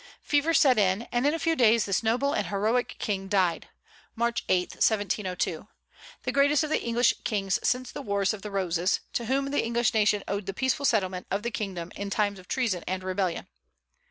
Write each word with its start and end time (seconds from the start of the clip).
Fever 0.23 0.51
set 0.51 0.79
in, 0.79 1.03
and 1.11 1.27
in 1.27 1.35
a 1.35 1.37
few 1.37 1.55
days 1.55 1.85
this 1.85 2.01
noble 2.01 2.33
and 2.33 2.47
heroic 2.47 2.95
king 2.97 3.27
died 3.27 3.67
(March 4.15 4.43
8, 4.49 4.71
1702), 4.71 5.67
the 6.23 6.31
greatest 6.31 6.63
of 6.63 6.71
the 6.71 6.81
English 6.81 7.13
kings 7.23 7.59
since 7.61 7.91
the 7.91 8.01
Wars 8.01 8.33
of 8.33 8.41
the 8.41 8.49
Roses, 8.49 9.01
to 9.13 9.25
whom 9.25 9.51
the 9.51 9.63
English 9.63 9.93
nation 9.93 10.23
owed 10.27 10.47
the 10.47 10.55
peaceful 10.55 10.85
settlement 10.87 11.27
of 11.29 11.43
the 11.43 11.51
kingdom 11.51 11.91
in 11.95 12.09
times 12.09 12.39
of 12.39 12.47
treason 12.47 12.83
and 12.87 13.03
rebellion. 13.03 13.45